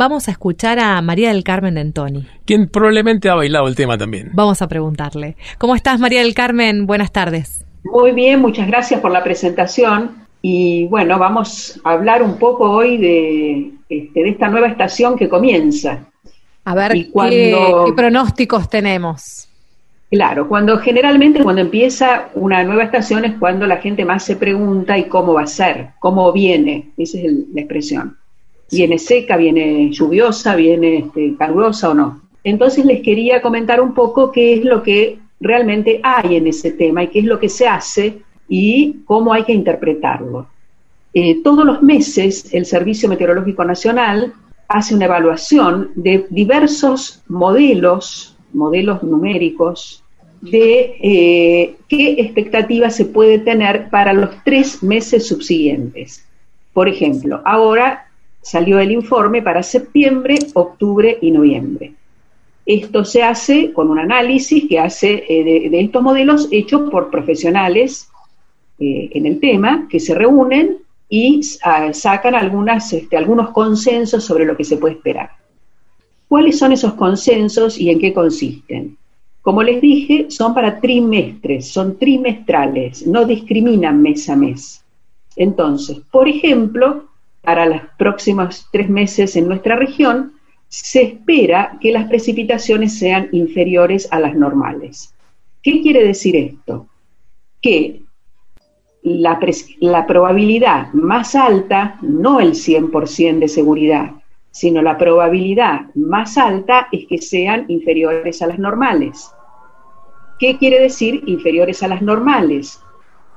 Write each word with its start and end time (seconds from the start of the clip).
Vamos 0.00 0.28
a 0.28 0.30
escuchar 0.30 0.78
a 0.78 1.02
María 1.02 1.30
del 1.30 1.42
Carmen 1.42 1.74
Dentoni. 1.74 2.24
Quien 2.44 2.68
probablemente 2.68 3.28
ha 3.30 3.34
bailado 3.34 3.66
el 3.66 3.74
tema 3.74 3.98
también. 3.98 4.30
Vamos 4.32 4.62
a 4.62 4.68
preguntarle. 4.68 5.34
¿Cómo 5.58 5.74
estás, 5.74 5.98
María 5.98 6.20
del 6.20 6.34
Carmen? 6.34 6.86
Buenas 6.86 7.10
tardes. 7.10 7.64
Muy 7.82 8.12
bien, 8.12 8.40
muchas 8.40 8.68
gracias 8.68 9.00
por 9.00 9.10
la 9.10 9.24
presentación. 9.24 10.24
Y 10.40 10.86
bueno, 10.86 11.18
vamos 11.18 11.80
a 11.82 11.94
hablar 11.94 12.22
un 12.22 12.38
poco 12.38 12.70
hoy 12.70 12.96
de, 12.96 13.72
este, 13.88 14.22
de 14.22 14.28
esta 14.28 14.46
nueva 14.46 14.68
estación 14.68 15.16
que 15.16 15.28
comienza. 15.28 16.06
A 16.64 16.76
ver, 16.76 16.92
¿qué, 16.92 17.92
pronósticos 17.96 18.70
tenemos? 18.70 19.48
Claro, 20.12 20.46
cuando 20.46 20.78
generalmente 20.78 21.42
cuando 21.42 21.60
empieza 21.60 22.28
una 22.34 22.62
nueva 22.62 22.84
estación 22.84 23.24
es 23.24 23.36
cuando 23.36 23.66
la 23.66 23.78
gente 23.78 24.04
más 24.04 24.22
se 24.22 24.36
pregunta 24.36 24.96
y 24.96 25.08
cómo 25.08 25.34
va 25.34 25.42
a 25.42 25.48
ser, 25.48 25.88
cómo 25.98 26.32
viene, 26.32 26.92
esa 26.96 27.18
es 27.18 27.24
la 27.52 27.62
expresión 27.62 28.16
viene 28.70 28.98
seca, 28.98 29.36
viene 29.36 29.90
lluviosa, 29.90 30.56
viene 30.56 30.98
este, 30.98 31.34
calurosa 31.36 31.90
o 31.90 31.94
no. 31.94 32.20
Entonces 32.44 32.84
les 32.84 33.02
quería 33.02 33.42
comentar 33.42 33.80
un 33.80 33.94
poco 33.94 34.32
qué 34.32 34.54
es 34.54 34.64
lo 34.64 34.82
que 34.82 35.18
realmente 35.40 36.00
hay 36.02 36.36
en 36.36 36.46
ese 36.46 36.72
tema 36.72 37.04
y 37.04 37.08
qué 37.08 37.20
es 37.20 37.24
lo 37.24 37.38
que 37.38 37.48
se 37.48 37.66
hace 37.66 38.18
y 38.48 38.96
cómo 39.04 39.32
hay 39.32 39.44
que 39.44 39.52
interpretarlo. 39.52 40.46
Eh, 41.14 41.42
todos 41.42 41.64
los 41.64 41.82
meses 41.82 42.52
el 42.52 42.66
Servicio 42.66 43.08
Meteorológico 43.08 43.64
Nacional 43.64 44.34
hace 44.68 44.94
una 44.94 45.06
evaluación 45.06 45.90
de 45.94 46.26
diversos 46.30 47.22
modelos, 47.28 48.36
modelos 48.52 49.02
numéricos, 49.02 50.04
de 50.40 50.96
eh, 51.02 51.76
qué 51.88 52.12
expectativas 52.12 52.94
se 52.94 53.06
puede 53.06 53.38
tener 53.38 53.90
para 53.90 54.12
los 54.12 54.30
tres 54.44 54.82
meses 54.82 55.26
subsiguientes. 55.26 56.24
Por 56.72 56.88
ejemplo, 56.88 57.42
ahora 57.44 58.07
salió 58.48 58.78
el 58.78 58.92
informe 58.92 59.42
para 59.42 59.62
septiembre, 59.62 60.38
octubre 60.54 61.18
y 61.20 61.30
noviembre. 61.30 61.92
Esto 62.64 63.04
se 63.04 63.22
hace 63.22 63.74
con 63.74 63.90
un 63.90 63.98
análisis 63.98 64.66
que 64.66 64.78
hace 64.78 65.24
eh, 65.28 65.68
de, 65.68 65.80
estos 65.80 66.02
modelos 66.02 66.48
hechos 66.50 66.90
por 66.90 67.10
profesionales 67.10 68.08
eh, 68.78 69.10
en 69.12 69.26
el 69.26 69.38
tema, 69.38 69.86
que 69.90 70.00
se 70.00 70.14
reúnen 70.14 70.78
y 71.10 71.42
sacan 71.42 72.34
este, 72.90 73.16
algunos 73.18 73.50
consensos 73.50 74.24
sobre 74.24 74.46
lo 74.46 74.56
que 74.56 74.64
se 74.64 74.78
puede 74.78 74.94
esperar. 74.94 75.30
¿Cuáles 76.26 76.58
son 76.58 76.72
esos 76.72 76.94
consensos 76.94 77.78
y 77.78 77.90
en 77.90 77.98
qué 77.98 78.14
consisten? 78.14 78.96
Como 79.42 79.62
les 79.62 79.80
dije, 79.82 80.26
son 80.30 80.54
para 80.54 80.80
trimestres, 80.80 81.68
son 81.68 81.98
trimestrales, 81.98 83.06
no 83.06 83.26
discriminan 83.26 84.00
mes 84.00 84.28
a 84.30 84.36
mes. 84.36 84.82
Entonces, 85.36 85.98
por 86.10 86.28
ejemplo, 86.28 87.08
para 87.48 87.64
los 87.64 87.80
próximos 87.96 88.68
tres 88.70 88.90
meses 88.90 89.34
en 89.34 89.48
nuestra 89.48 89.74
región, 89.74 90.34
se 90.68 91.00
espera 91.00 91.78
que 91.80 91.92
las 91.92 92.06
precipitaciones 92.06 92.98
sean 92.98 93.30
inferiores 93.32 94.06
a 94.10 94.20
las 94.20 94.34
normales. 94.34 95.14
¿Qué 95.62 95.80
quiere 95.80 96.04
decir 96.04 96.36
esto? 96.36 96.88
Que 97.62 98.02
la, 99.02 99.40
la 99.80 100.06
probabilidad 100.06 100.92
más 100.92 101.34
alta, 101.34 101.96
no 102.02 102.38
el 102.38 102.52
100% 102.52 103.38
de 103.38 103.48
seguridad, 103.48 104.10
sino 104.50 104.82
la 104.82 104.98
probabilidad 104.98 105.86
más 105.94 106.36
alta 106.36 106.88
es 106.92 107.06
que 107.06 107.16
sean 107.16 107.64
inferiores 107.68 108.42
a 108.42 108.48
las 108.48 108.58
normales. 108.58 109.32
¿Qué 110.38 110.58
quiere 110.58 110.82
decir 110.82 111.22
inferiores 111.24 111.82
a 111.82 111.88
las 111.88 112.02
normales? 112.02 112.78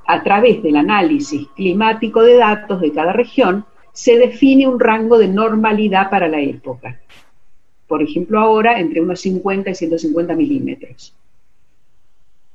A 0.05 0.21
través 0.21 0.61
del 0.61 0.75
análisis 0.75 1.47
climático 1.55 2.21
de 2.23 2.35
datos 2.35 2.81
de 2.81 2.91
cada 2.91 3.13
región, 3.13 3.65
se 3.93 4.17
define 4.17 4.67
un 4.67 4.79
rango 4.79 5.17
de 5.17 5.27
normalidad 5.27 6.09
para 6.09 6.27
la 6.27 6.41
época. 6.41 6.99
Por 7.87 8.01
ejemplo, 8.01 8.39
ahora 8.39 8.79
entre 8.79 9.01
unos 9.01 9.19
50 9.21 9.69
y 9.69 9.75
150 9.75 10.35
milímetros. 10.35 11.13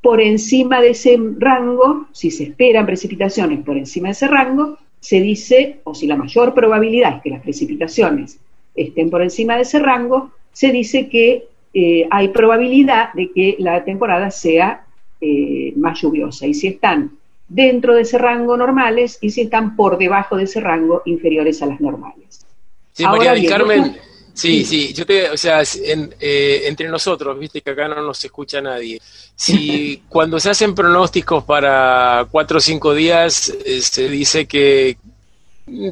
Por 0.01 0.21
encima 0.21 0.81
de 0.81 0.91
ese 0.91 1.19
rango, 1.39 2.07
si 2.13 2.31
se 2.31 2.45
esperan 2.45 2.87
precipitaciones 2.87 3.65
por 3.65 3.77
encima 3.77 4.09
de 4.09 4.13
ese 4.13 4.29
rango, 4.29 4.79
se 5.01 5.21
dice, 5.21 5.81
o 5.85 5.95
si 5.95 6.07
la 6.07 6.17
mayor 6.17 6.55
probabilidad 6.55 7.17
es 7.17 7.23
que 7.23 7.31
las 7.31 7.43
precipitaciones 7.43 8.39
estén 8.75 9.11
por 9.11 9.23
encima 9.23 9.57
de 9.57 9.63
ese 9.63 9.79
rango, 9.79 10.31
se 10.53 10.73
dice 10.73 11.09
que 11.09 11.49
eh, 11.75 12.07
hay 12.11 12.29
probabilidad 12.29 13.13
de 13.13 13.31
que 13.31 13.57
la 13.59 13.85
temporada 13.85 14.31
sea 14.31 14.87
eh, 15.21 15.75
más 15.77 16.01
lluviosa. 16.01 16.47
Y 16.47 16.55
si 16.55 16.69
están 16.69 17.13
dentro 17.49 17.95
de 17.95 18.03
ese 18.03 18.19
rango 18.19 18.57
normales 18.57 19.19
y 19.21 19.31
si 19.31 19.43
están 19.43 19.77
por 19.77 19.99
debajo 19.99 20.37
de 20.37 20.45
ese 20.45 20.61
rango 20.61 21.03
inferiores 21.05 21.63
a 21.63 21.67
las 21.67 21.81
normales. 21.81 22.47
Sí, 22.93 23.05
María 23.05 23.33
del 23.33 23.47
Carmen, 23.47 23.97
sí, 24.33 24.65
sí, 24.65 24.93
yo 24.95 25.05
te, 25.05 25.31
o 25.31 25.37
sea, 25.37 25.63
eh, 25.63 26.63
entre 26.65 26.89
nosotros, 26.89 27.39
viste 27.39 27.61
que 27.61 27.71
acá 27.71 27.89
no 27.89 28.03
nos 28.03 28.25
escucha 28.25 28.61
nadie. 28.61 29.01
Si 29.35 30.03
cuando 30.09 30.41
se 30.41 30.51
hacen 30.51 30.75
pronósticos 30.75 31.45
para 31.45 32.27
cuatro 32.31 32.59
o 32.59 32.61
cinco 32.61 32.95
días, 32.95 33.55
eh, 33.65 33.81
se 33.81 34.09
dice 34.09 34.47
que 34.47 34.97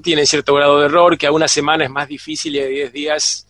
tiene 0.03 0.25
cierto 0.25 0.54
grado 0.54 0.81
de 0.81 0.87
error, 0.87 1.19
que 1.19 1.26
a 1.26 1.32
una 1.32 1.48
semana 1.48 1.84
es 1.84 1.91
más 1.91 2.09
difícil 2.09 2.54
y 2.56 2.60
a 2.60 2.66
diez 2.66 2.93
días 2.93 3.47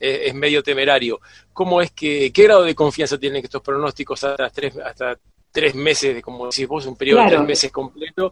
eh, 0.00 0.24
es 0.26 0.34
medio 0.34 0.62
temerario. 0.62 1.20
¿Cómo 1.52 1.80
es 1.80 1.90
que, 1.90 2.30
qué 2.32 2.44
grado 2.44 2.62
de 2.62 2.74
confianza 2.74 3.18
tienen 3.18 3.42
estos 3.44 3.62
pronósticos 3.62 4.22
hasta 4.22 4.50
tres, 4.50 4.76
hasta 4.76 5.18
tres 5.58 5.74
meses, 5.74 6.22
como 6.22 6.46
decís 6.46 6.68
vos, 6.68 6.86
un 6.86 6.94
periodo 6.94 7.24
de 7.24 7.30
tres 7.30 7.42
meses 7.42 7.72
completo, 7.72 8.30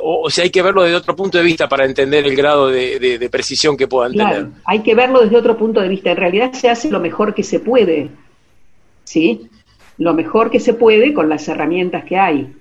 o, 0.00 0.30
sea, 0.30 0.44
hay 0.44 0.50
que 0.50 0.62
verlo 0.62 0.84
desde 0.84 0.94
otro 0.94 1.16
punto 1.16 1.36
de 1.36 1.42
vista 1.42 1.68
para 1.68 1.84
entender 1.84 2.24
el 2.24 2.36
grado 2.36 2.68
de, 2.68 3.28
precisión 3.32 3.76
que 3.76 3.88
puedan 3.88 4.12
claro, 4.12 4.50
Hay 4.64 4.80
que 4.84 4.94
verlo 4.94 5.22
desde 5.22 5.36
otro 5.36 5.56
punto 5.56 5.80
de 5.80 5.88
vista. 5.88 6.12
En 6.12 6.18
realidad 6.18 6.52
se 6.52 6.70
hace 6.70 6.88
lo 6.88 7.00
mejor 7.00 7.34
que 7.34 7.42
se 7.42 7.58
puede, 7.58 8.10
¿sí? 9.02 9.48
Lo 9.98 10.14
mejor 10.14 10.52
que 10.52 10.60
se 10.60 10.74
puede 10.74 11.12
con 11.12 11.28
las 11.28 11.48
herramientas 11.48 12.04
que 12.04 12.16
hay. 12.16 12.52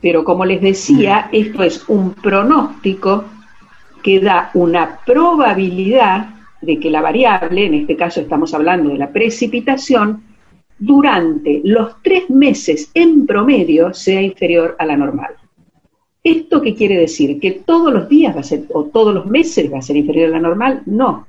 Pero 0.00 0.24
como 0.24 0.44
les 0.44 0.60
decía, 0.60 1.28
esto 1.30 1.62
es 1.62 1.88
un 1.88 2.14
pronóstico 2.14 3.24
que 4.02 4.18
da 4.18 4.50
una 4.54 4.98
probabilidad 5.06 6.30
de 6.60 6.80
que 6.80 6.90
la 6.90 7.02
variable, 7.02 7.66
en 7.66 7.74
este 7.74 7.94
caso 7.94 8.20
estamos 8.20 8.52
hablando 8.52 8.90
de 8.90 8.98
la 8.98 9.12
precipitación, 9.12 10.24
durante 10.78 11.60
los 11.64 12.02
tres 12.02 12.30
meses 12.30 12.90
en 12.94 13.26
promedio 13.26 13.92
sea 13.92 14.22
inferior 14.22 14.76
a 14.78 14.86
la 14.86 14.96
normal. 14.96 15.34
¿Esto 16.22 16.60
qué 16.60 16.74
quiere 16.74 16.98
decir? 16.98 17.40
¿Que 17.40 17.52
todos 17.52 17.92
los 17.92 18.08
días 18.08 18.36
va 18.36 18.40
a 18.40 18.44
ser, 18.44 18.64
o 18.72 18.84
todos 18.84 19.14
los 19.14 19.26
meses 19.26 19.72
va 19.72 19.78
a 19.78 19.82
ser 19.82 19.96
inferior 19.96 20.28
a 20.28 20.32
la 20.32 20.40
normal? 20.40 20.82
No. 20.86 21.26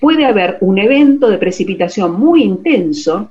Puede 0.00 0.24
haber 0.24 0.58
un 0.60 0.78
evento 0.78 1.28
de 1.28 1.38
precipitación 1.38 2.18
muy 2.18 2.42
intenso 2.42 3.30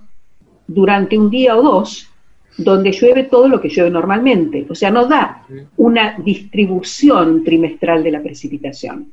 durante 0.65 1.17
un 1.17 1.29
día 1.29 1.57
o 1.57 1.61
dos, 1.61 2.09
donde 2.57 2.91
llueve 2.91 3.23
todo 3.23 3.47
lo 3.47 3.59
que 3.59 3.69
llueve 3.69 3.89
normalmente. 3.89 4.65
O 4.69 4.75
sea, 4.75 4.91
no 4.91 5.07
da 5.07 5.45
una 5.77 6.17
distribución 6.19 7.43
trimestral 7.43 8.03
de 8.03 8.11
la 8.11 8.21
precipitación. 8.21 9.11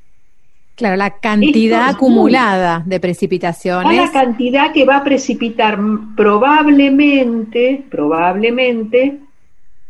Claro, 0.80 0.96
la 0.96 1.10
cantidad 1.10 1.90
acumulada 1.90 2.82
de 2.86 2.98
precipitaciones. 2.98 3.98
La 3.98 4.10
cantidad 4.10 4.72
que 4.72 4.86
va 4.86 4.96
a 4.96 5.04
precipitar 5.04 5.78
probablemente, 6.16 7.84
probablemente, 7.90 9.18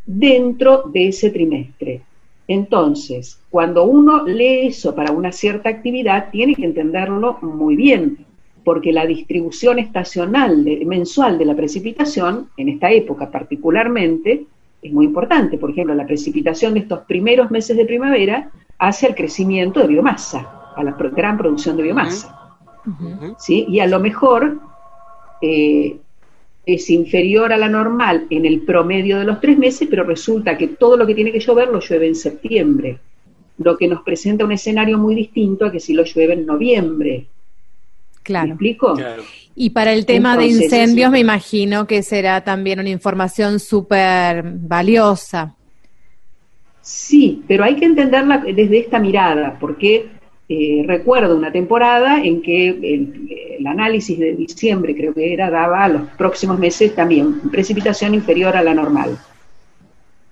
dentro 0.04 0.82
de 0.92 1.06
ese 1.06 1.30
trimestre. 1.30 2.00
Entonces, 2.48 3.38
cuando 3.50 3.84
uno 3.84 4.26
lee 4.26 4.66
eso 4.66 4.92
para 4.92 5.12
una 5.12 5.30
cierta 5.30 5.68
actividad, 5.68 6.28
tiene 6.32 6.56
que 6.56 6.64
entenderlo 6.64 7.38
muy 7.40 7.76
bien, 7.76 8.26
porque 8.64 8.92
la 8.92 9.06
distribución 9.06 9.78
estacional 9.78 10.66
mensual 10.86 11.38
de 11.38 11.44
la 11.44 11.54
precipitación, 11.54 12.48
en 12.56 12.68
esta 12.68 12.90
época 12.90 13.30
particularmente, 13.30 14.44
es 14.82 14.92
muy 14.92 15.06
importante. 15.06 15.56
Por 15.56 15.70
ejemplo, 15.70 15.94
la 15.94 16.04
precipitación 16.08 16.74
de 16.74 16.80
estos 16.80 16.98
primeros 17.02 17.48
meses 17.52 17.76
de 17.76 17.84
primavera 17.84 18.50
hace 18.76 19.06
el 19.06 19.14
crecimiento 19.14 19.78
de 19.78 19.86
biomasa 19.86 20.56
a 20.80 20.84
la 20.84 20.92
gran 20.92 21.38
producción 21.38 21.76
de 21.76 21.82
biomasa. 21.84 22.58
¿sí? 23.38 23.66
Y 23.68 23.81
a 23.81 23.87
lo 23.87 24.00
mejor 24.00 24.58
eh, 25.43 25.99
es 26.66 26.90
inferior 26.90 27.52
a 27.52 27.56
la 27.56 27.69
normal 27.69 28.26
en 28.31 28.46
el 28.46 28.60
promedio 28.62 29.19
de 29.19 29.25
los 29.25 29.40
tres 29.40 29.58
meses, 29.58 29.88
pero 29.88 30.05
resulta 30.05 30.56
que 30.56 30.69
todo 30.69 30.96
lo 30.96 31.06
que 31.06 31.14
tiene 31.14 31.32
que 31.32 31.40
llover 31.40 31.69
lo 31.69 31.81
llueve 31.81 32.08
en 32.08 32.14
septiembre, 32.14 32.99
lo 33.58 33.76
que 33.76 33.88
nos 33.88 34.02
presenta 34.02 34.44
un 34.44 34.52
escenario 34.52 34.99
muy 34.99 35.14
distinto 35.14 35.66
a 35.66 35.72
que 35.72 35.81
si 35.81 35.93
lo 35.93 36.05
llueve 36.05 36.34
en 36.34 36.46
noviembre. 36.46 37.26
Claro. 38.22 38.49
¿Me 38.49 38.52
explico? 38.52 38.96
Y 39.55 39.70
para 39.70 39.93
el 39.93 40.06
tema 40.06 40.37
de 40.37 40.46
incendios, 40.46 41.10
me 41.10 41.19
imagino 41.19 41.87
que 41.87 42.02
será 42.02 42.43
también 42.43 42.81
una 42.81 42.90
información 42.90 43.58
súper 43.58 44.43
valiosa. 44.44 45.55
Sí, 46.81 47.43
pero 47.46 47.64
hay 47.64 47.76
que 47.76 47.84
entenderla 47.84 48.38
desde 48.38 48.78
esta 48.78 48.99
mirada, 48.99 49.58
porque 49.60 50.08
eh, 50.52 50.82
recuerdo 50.85 51.37
una 51.37 51.52
temporada 51.52 52.20
en 52.25 52.43
que 52.43 52.70
el, 52.70 53.64
análisis 53.64 54.19
de 54.19 54.35
diciembre, 54.35 54.97
creo 54.97 55.14
que 55.14 55.32
era, 55.32 55.49
daba 55.49 55.85
a 55.85 55.88
los 55.88 56.08
próximos 56.19 56.58
meses 56.58 56.93
también 56.93 57.38
precipitación 57.52 58.14
inferior 58.14 58.56
a 58.56 58.64
la 58.64 58.75
normal. 58.75 59.17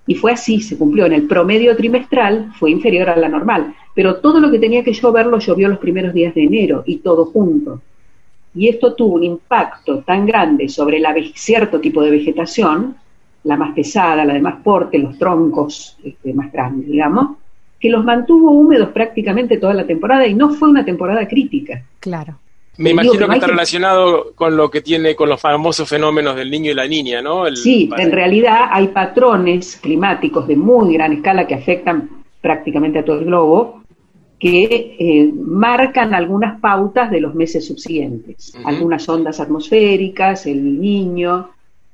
Y 0.05 0.15
fue 0.15 0.33
así, 0.33 0.59
se 0.59 0.77
cumplió. 0.77 1.05
En 1.05 1.13
el 1.13 1.25
promedio 1.25 1.73
trimestral 1.77 2.51
fue 2.59 2.69
inferior 2.69 3.09
a 3.09 3.15
la 3.15 3.29
normal, 3.29 3.73
pero 3.95 4.17
todo 4.17 4.41
lo 4.41 4.51
que 4.51 4.59
tenía 4.59 4.83
que 4.83 4.91
llover 4.91 5.27
lo 5.27 5.39
llovió 5.39 5.69
los 5.69 5.79
primeros 5.79 6.13
días 6.13 6.35
de 6.35 6.43
enero 6.43 6.83
y 6.85 6.97
todo 6.97 7.27
junto. 7.27 7.81
Y 8.53 8.67
esto 8.67 8.95
tuvo 8.95 9.15
un 9.15 9.23
impacto 9.23 9.99
tan 9.99 10.25
grande 10.25 10.67
sobre 10.67 10.99
la, 10.99 11.15
cierto 11.33 11.79
tipo 11.79 12.01
de 12.01 12.11
vegetación, 12.11 12.97
la 13.45 13.55
más 13.55 13.73
pesada, 13.73 14.25
la 14.25 14.33
de 14.33 14.41
más 14.41 14.61
porte, 14.61 14.97
los 14.97 15.17
troncos 15.17 15.97
este, 16.03 16.33
más 16.33 16.51
grandes, 16.51 16.89
digamos, 16.89 17.37
que 17.79 17.89
los 17.89 18.03
mantuvo 18.03 18.51
húmedos 18.51 18.89
prácticamente 18.89 19.57
toda 19.57 19.73
la 19.73 19.87
temporada 19.87 20.27
y 20.27 20.33
no 20.33 20.49
fue 20.49 20.69
una 20.69 20.83
temporada 20.83 21.27
crítica. 21.27 21.83
Claro. 21.99 22.37
Me 22.77 22.91
imagino 22.91 23.27
que 23.27 23.35
está 23.35 23.47
relacionado 23.47 24.31
con 24.35 24.55
lo 24.55 24.71
que 24.71 24.81
tiene 24.81 25.13
con 25.13 25.27
los 25.27 25.41
famosos 25.41 25.87
fenómenos 25.87 26.37
del 26.37 26.49
niño 26.49 26.71
y 26.71 26.73
la 26.73 26.87
niña, 26.87 27.21
¿no? 27.21 27.43
sí, 27.53 27.89
en 27.97 28.11
realidad 28.11 28.69
hay 28.71 28.87
patrones 28.87 29.77
climáticos 29.81 30.47
de 30.47 30.55
muy 30.55 30.93
gran 30.93 31.11
escala 31.11 31.45
que 31.45 31.55
afectan 31.55 32.09
prácticamente 32.39 32.99
a 32.99 33.05
todo 33.05 33.19
el 33.19 33.25
globo, 33.25 33.83
que 34.39 34.95
eh, 34.97 35.29
marcan 35.33 36.13
algunas 36.13 36.61
pautas 36.61 37.11
de 37.11 37.19
los 37.19 37.35
meses 37.35 37.67
subsiguientes. 37.67 38.53
Algunas 38.63 39.09
ondas 39.09 39.41
atmosféricas, 39.41 40.45
el 40.45 40.79
niño 40.79 41.49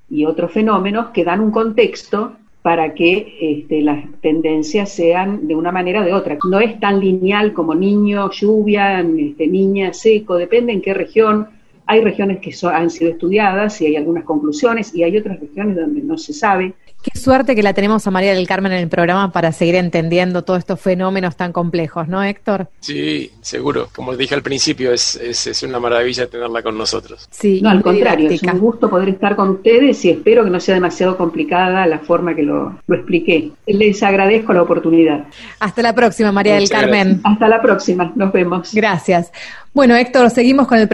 y 0.08 0.26
otros 0.26 0.52
fenómenos 0.52 1.08
que 1.08 1.24
dan 1.24 1.40
un 1.40 1.50
contexto 1.50 2.34
para 2.66 2.96
que 2.96 3.38
este, 3.40 3.84
las 3.84 4.04
tendencias 4.22 4.90
sean 4.92 5.48
de 5.48 5.54
una 5.54 5.72
manera 5.72 6.02
o 6.02 6.04
de 6.04 6.14
otra. 6.14 6.36
No 6.50 6.60
es 6.60 6.80
tan 6.80 7.00
lineal 7.00 7.54
como 7.54 7.76
niño, 7.76 8.32
lluvia, 8.32 9.02
este, 9.02 9.46
niña, 9.46 9.94
seco, 9.94 10.36
depende 10.36 10.74
en 10.74 10.82
qué 10.82 10.96
región. 10.96 11.48
Hay 11.86 12.02
regiones 12.02 12.40
que 12.40 12.52
han 12.68 12.90
sido 12.90 13.12
estudiadas 13.12 13.80
y 13.82 13.86
hay 13.86 13.98
algunas 13.98 14.24
conclusiones 14.24 14.96
y 14.96 15.04
hay 15.04 15.16
otras 15.16 15.40
regiones 15.40 15.76
donde 15.76 16.02
no 16.02 16.18
se 16.18 16.34
sabe. 16.34 16.74
Qué 17.06 17.20
suerte 17.20 17.56
que 17.56 17.62
la 17.62 17.74
tenemos 17.74 18.08
a 18.08 18.12
María 18.12 18.34
del 18.34 18.48
Carmen 18.48 18.72
en 18.72 18.80
el 18.80 18.90
programa 18.90 19.32
para 19.32 19.52
seguir 19.52 19.76
entendiendo 19.76 20.44
todos 20.44 20.58
estos 20.58 20.82
fenómenos 20.82 21.36
tan 21.36 21.52
complejos, 21.52 22.08
¿no, 22.08 22.24
Héctor? 22.24 22.68
Sí, 22.80 23.32
seguro. 23.42 23.90
Como 23.96 24.18
dije 24.18 24.34
al 24.34 24.42
principio, 24.42 24.92
es, 24.92 25.16
es, 25.16 25.62
una 25.62 25.80
maravilla 25.80 26.26
tenerla 26.26 26.64
con 26.64 26.76
nosotros. 26.76 27.28
Sí, 27.30 27.62
no, 27.62 27.70
al 27.70 27.84
contrario, 27.84 28.28
es 28.32 28.42
un 28.42 28.58
gusto 28.58 28.90
poder 28.90 29.10
estar 29.10 29.36
con 29.36 29.50
ustedes 29.50 30.04
y 30.04 30.10
espero 30.10 30.44
que 30.44 30.50
no 30.50 30.60
sea 30.60 30.74
demasiado 30.74 31.16
complicada 31.16 31.86
la 31.86 32.00
forma 32.00 32.36
que 32.36 32.42
lo, 32.42 32.80
lo 32.88 32.96
expliqué. 32.96 33.52
Les 33.68 34.02
agradezco 34.02 34.54
la 34.54 34.64
oportunidad. 34.64 35.26
Hasta 35.60 35.84
la 35.84 35.94
próxima, 35.94 36.32
María 36.32 36.56
del 36.56 36.70
Carmen. 36.70 37.22
Hasta 37.24 37.48
la 37.48 37.62
próxima, 37.62 38.12
nos 38.16 38.34
vemos. 38.34 38.74
Gracias. 38.74 39.32
Bueno, 39.76 39.96
Héctor, 39.96 40.30
seguimos 40.30 40.68
con 40.68 40.80
el 40.80 40.88
programa. 40.88 40.94